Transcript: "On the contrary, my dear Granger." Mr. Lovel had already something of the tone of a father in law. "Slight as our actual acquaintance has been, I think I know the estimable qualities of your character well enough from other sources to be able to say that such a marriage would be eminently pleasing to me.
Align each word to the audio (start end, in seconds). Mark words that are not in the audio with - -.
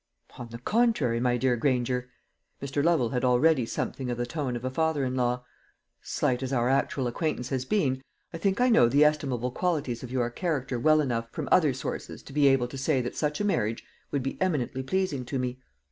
"On 0.39 0.47
the 0.49 0.57
contrary, 0.57 1.19
my 1.19 1.37
dear 1.37 1.55
Granger." 1.55 2.09
Mr. 2.59 2.83
Lovel 2.83 3.09
had 3.09 3.23
already 3.23 3.67
something 3.67 4.09
of 4.09 4.17
the 4.17 4.25
tone 4.25 4.55
of 4.55 4.65
a 4.65 4.71
father 4.71 5.05
in 5.05 5.13
law. 5.15 5.45
"Slight 6.01 6.41
as 6.41 6.51
our 6.51 6.69
actual 6.69 7.05
acquaintance 7.05 7.49
has 7.49 7.65
been, 7.65 8.01
I 8.33 8.39
think 8.39 8.59
I 8.59 8.69
know 8.69 8.89
the 8.89 9.05
estimable 9.05 9.51
qualities 9.51 10.01
of 10.01 10.09
your 10.11 10.31
character 10.31 10.79
well 10.79 11.01
enough 11.01 11.29
from 11.29 11.47
other 11.51 11.71
sources 11.75 12.23
to 12.23 12.33
be 12.33 12.47
able 12.47 12.67
to 12.69 12.79
say 12.79 12.99
that 13.01 13.15
such 13.15 13.39
a 13.39 13.45
marriage 13.45 13.83
would 14.09 14.23
be 14.23 14.41
eminently 14.41 14.81
pleasing 14.81 15.23
to 15.25 15.37
me. 15.37 15.59